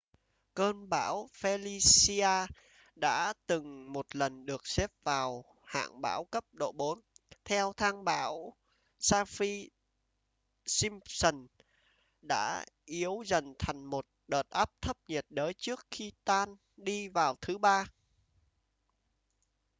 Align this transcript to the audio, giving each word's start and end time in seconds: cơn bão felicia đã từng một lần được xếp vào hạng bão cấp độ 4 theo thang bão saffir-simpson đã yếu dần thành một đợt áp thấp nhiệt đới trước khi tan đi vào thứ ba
cơn 0.53 0.89
bão 0.89 1.27
felicia 1.41 2.47
đã 2.95 3.33
từng 3.47 3.93
một 3.93 4.15
lần 4.15 4.45
được 4.45 4.67
xếp 4.67 4.91
vào 5.03 5.45
hạng 5.65 6.01
bão 6.01 6.25
cấp 6.31 6.45
độ 6.53 6.71
4 6.71 7.01
theo 7.45 7.73
thang 7.77 8.03
bão 8.03 8.53
saffir-simpson 8.99 11.47
đã 12.21 12.65
yếu 12.85 13.23
dần 13.25 13.53
thành 13.59 13.85
một 13.85 14.05
đợt 14.27 14.49
áp 14.49 14.81
thấp 14.81 14.97
nhiệt 15.07 15.25
đới 15.29 15.53
trước 15.53 15.85
khi 15.91 16.11
tan 16.23 16.55
đi 16.77 17.07
vào 17.07 17.35
thứ 17.41 17.57
ba 17.57 17.85